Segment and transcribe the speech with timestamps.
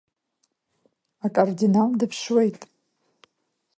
[1.25, 2.59] Акардинал дыԥшуеит.